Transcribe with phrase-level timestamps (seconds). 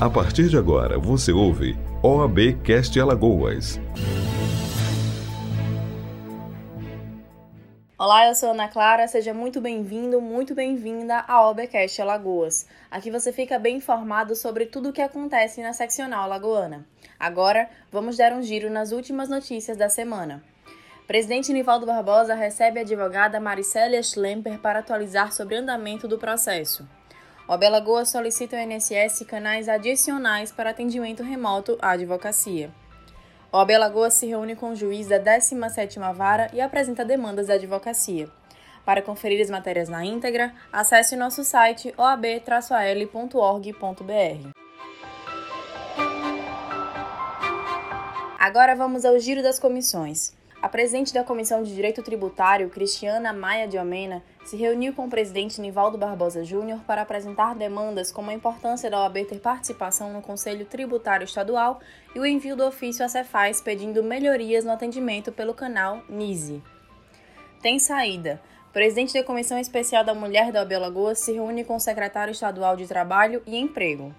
[0.00, 3.80] A partir de agora, você ouve OAB Cast Alagoas.
[7.98, 12.64] Olá, eu sou Ana Clara, seja muito bem-vindo, muito bem-vinda ao OBcast Alagoas.
[12.88, 16.86] Aqui você fica bem informado sobre tudo o que acontece na seccional alagoana.
[17.18, 20.44] Agora, vamos dar um giro nas últimas notícias da semana.
[21.08, 26.86] Presidente Nivaldo Barbosa recebe a advogada Maricélia Schlemper para atualizar sobre o andamento do processo.
[27.48, 32.70] O AB Alagoas solicita ao INSS canais adicionais para atendimento remoto à advocacia.
[33.50, 37.54] O AB Alagoas se reúne com o juiz da 17ª Vara e apresenta demandas da
[37.54, 38.28] advocacia.
[38.84, 42.48] Para conferir as matérias na íntegra, acesse nosso site oab-al.org.br.
[48.38, 50.37] Agora vamos ao giro das comissões.
[50.60, 55.08] A presidente da Comissão de Direito Tributário, Cristiana Maia de Omena, se reuniu com o
[55.08, 60.20] presidente Nivaldo Barbosa Júnior para apresentar demandas como a importância da OAB ter participação no
[60.20, 61.78] Conselho Tributário Estadual
[62.12, 66.60] e o envio do ofício à Cefaz pedindo melhorias no atendimento pelo canal NISE.
[67.62, 68.42] Tem saída.
[68.68, 72.32] O presidente da Comissão Especial da Mulher da OAB Alagoas se reúne com o secretário
[72.32, 74.12] estadual de Trabalho e Emprego.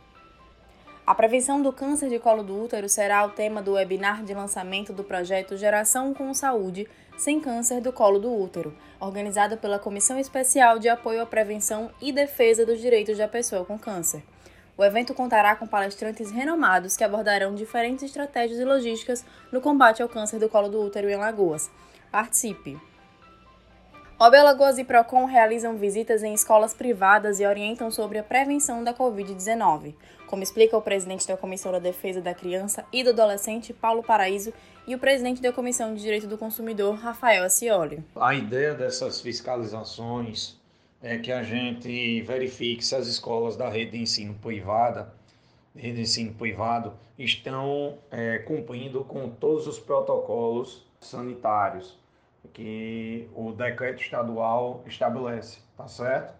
[1.09, 4.93] A prevenção do câncer de colo do útero será o tema do webinar de lançamento
[4.93, 10.77] do projeto Geração com Saúde Sem Câncer do Colo do Útero, organizado pela Comissão Especial
[10.77, 14.21] de Apoio à Prevenção e Defesa dos Direitos da Pessoa com Câncer.
[14.77, 20.09] O evento contará com palestrantes renomados que abordarão diferentes estratégias e logísticas no combate ao
[20.09, 21.71] câncer do colo do útero em Alagoas.
[22.11, 22.88] Participe!
[24.21, 28.93] OB Alagoas e Procon realizam visitas em escolas privadas e orientam sobre a prevenção da
[28.93, 29.95] Covid-19,
[30.27, 34.53] como explica o presidente da Comissão da Defesa da Criança e do Adolescente, Paulo Paraíso,
[34.85, 38.03] e o presidente da Comissão de Direito do Consumidor, Rafael Acioli.
[38.13, 40.57] A ideia dessas fiscalizações
[41.01, 45.13] é que a gente verifique se as escolas da rede de ensino privada,
[45.73, 51.97] rede de ensino privado, estão é, cumprindo com todos os protocolos sanitários
[52.53, 56.33] que o decreto estadual estabelece, tá certo?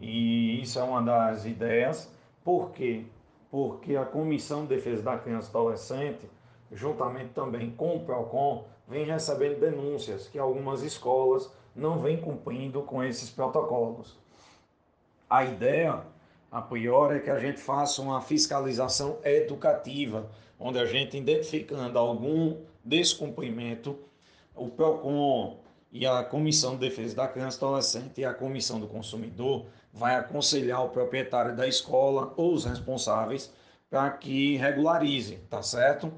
[0.00, 2.12] E isso é uma das ideias.
[2.44, 3.04] Por quê?
[3.50, 6.30] Porque a Comissão de Defesa da Criança e Adolescente,
[6.72, 13.02] juntamente também com o PROCON, vem recebendo denúncias que algumas escolas não vêm cumprindo com
[13.02, 14.18] esses protocolos.
[15.28, 16.02] A ideia,
[16.50, 22.58] a priori, é que a gente faça uma fiscalização educativa, onde a gente, identificando algum
[22.84, 23.98] descumprimento,
[24.54, 25.58] o PROCON
[25.90, 30.14] e a Comissão de Defesa da Criança e Adolescente e a Comissão do Consumidor vai
[30.14, 33.52] aconselhar o proprietário da escola ou os responsáveis
[33.90, 36.10] para que regularize, tá certo?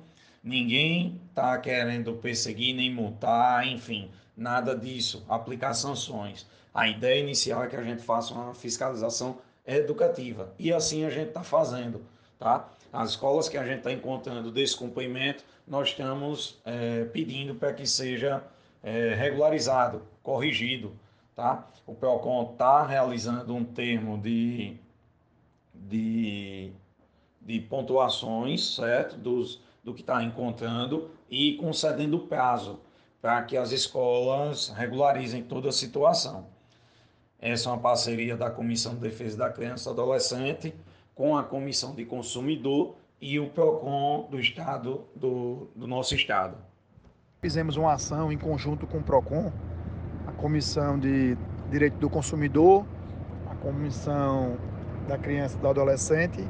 [0.43, 6.47] Ninguém está querendo perseguir nem multar, enfim, nada disso, aplicar sanções.
[6.73, 11.29] A ideia inicial é que a gente faça uma fiscalização educativa e assim a gente
[11.29, 12.05] está fazendo,
[12.39, 12.69] tá?
[12.93, 18.43] As escolas que a gente está encontrando descumprimento, nós estamos é, pedindo para que seja
[18.83, 20.93] é, regularizado, corrigido.
[21.35, 21.67] Tá?
[21.87, 24.77] O PROCON está realizando um termo de,
[25.75, 26.71] de,
[27.41, 29.17] de pontuações, certo?
[29.17, 32.81] Dos, do que está encontrando e concedendo prazo
[33.21, 36.47] para que as escolas regularizem toda a situação.
[37.41, 40.75] Essa é uma parceria da Comissão de Defesa da Criança e Adolescente
[41.15, 46.57] com a Comissão de Consumidor e o PROCON do estado do, do nosso estado.
[47.41, 49.53] Fizemos uma ação em conjunto com o PROCON,
[50.27, 51.37] a Comissão de
[51.71, 52.85] Direito do Consumidor,
[53.51, 54.57] a Comissão
[55.09, 56.41] da Criança e do Adolescente,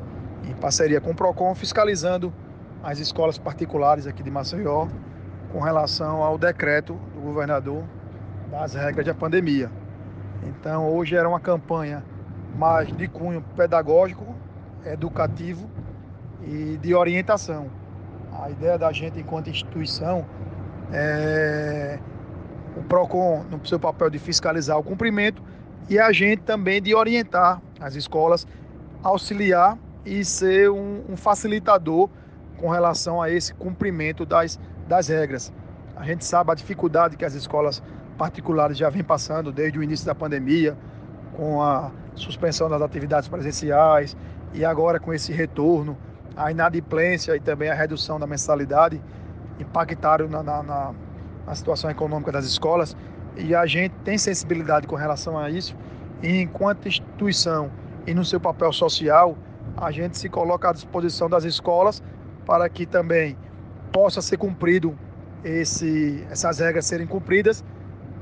[0.49, 2.33] em parceria com o PROCON, fiscalizando
[2.83, 4.89] as escolas particulares aqui de Maceió
[5.53, 7.85] com relação ao decreto do governador
[8.51, 9.71] das regras da pandemia.
[10.43, 12.05] Então, hoje era uma campanha
[12.57, 14.34] mais de cunho pedagógico,
[14.87, 15.69] educativo
[16.43, 17.71] e de orientação.
[18.33, 20.25] A ideia da gente, enquanto instituição,
[20.93, 21.99] é
[22.77, 25.43] o PROCON no seu papel de fiscalizar o cumprimento
[25.89, 28.47] e a gente também de orientar as escolas,
[29.03, 32.09] auxiliar e ser um, um facilitador
[32.57, 34.59] com relação a esse cumprimento das,
[34.89, 35.53] das regras.
[35.97, 37.83] A gente sabe a dificuldade que as escolas
[38.19, 40.77] particulares já vêm passando desde o início da pandemia,
[41.37, 44.17] com a suspensão das atividades presenciais
[44.55, 45.99] e agora com esse retorno
[46.37, 49.03] a inadimplência e também a redução da mensalidade
[49.59, 50.95] impactaram na, na, na,
[51.47, 52.97] na situação econômica das escolas.
[53.37, 55.77] E a gente tem sensibilidade com relação a isso.
[56.23, 57.71] E enquanto instituição
[58.07, 59.37] e no seu papel social
[59.77, 62.03] a gente se coloca à disposição das escolas
[62.47, 63.37] para que também
[63.93, 64.97] possa ser cumprido
[65.43, 67.65] esse, essas regras serem cumpridas.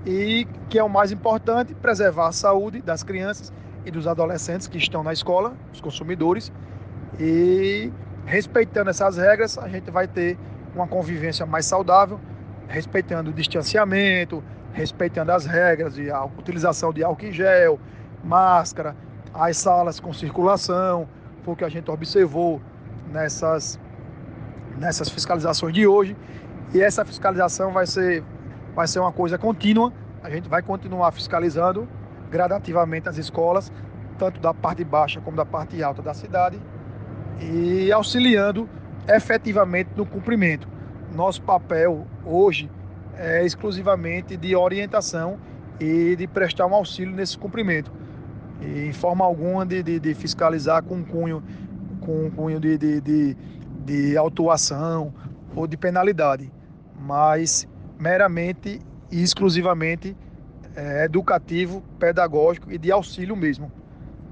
[0.05, 3.53] E que é o mais importante preservar a saúde das crianças
[3.85, 6.53] e dos adolescentes que estão na escola, os consumidores.
[7.19, 7.93] E
[8.25, 10.39] respeitando essas regras, a gente vai ter
[10.75, 12.21] uma convivência mais saudável,
[12.69, 14.43] respeitando o distanciamento,
[14.73, 16.09] respeitando as regras de
[16.39, 17.79] utilização de álcool em gel,
[18.25, 18.97] máscara,
[19.35, 21.09] as salas com circulação,
[21.43, 22.61] foi o que a gente observou
[23.11, 23.79] nessas,
[24.79, 26.17] nessas fiscalizações de hoje.
[26.73, 28.23] E essa fiscalização vai ser,
[28.75, 29.93] vai ser uma coisa contínua,
[30.23, 31.89] a gente vai continuar fiscalizando
[32.33, 33.71] gradativamente as escolas,
[34.19, 36.59] tanto da parte baixa como da parte alta da cidade,
[37.39, 38.69] e auxiliando
[39.07, 40.67] efetivamente no cumprimento.
[41.15, 42.71] Nosso papel hoje
[43.15, 45.39] é exclusivamente de orientação
[45.79, 47.93] e de prestar um auxílio nesse cumprimento.
[48.61, 51.43] E, em forma alguma de, de, de fiscalizar com cunho,
[52.01, 53.37] com cunho de, de, de,
[53.85, 55.13] de autuação
[55.55, 56.51] ou de penalidade,
[56.99, 57.69] mas
[57.99, 58.81] meramente
[59.11, 60.17] e exclusivamente
[60.77, 63.71] é, educativo, pedagógico e de auxílio mesmo.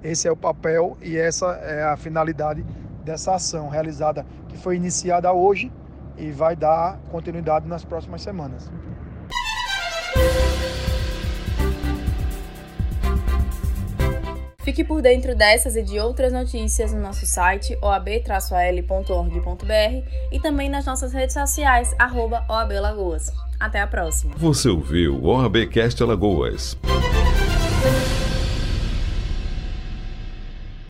[0.03, 2.65] Esse é o papel e essa é a finalidade
[3.05, 5.71] dessa ação realizada que foi iniciada hoje
[6.17, 8.71] e vai dar continuidade nas próximas semanas.
[14.71, 19.65] Fique por dentro dessas e de outras notícias no nosso site oab-al.org.br
[20.31, 23.33] e também nas nossas redes sociais, arroba OAB Lagoas.
[23.59, 24.33] Até a próxima.
[24.37, 26.79] Você ouviu o OABcast Alagoas.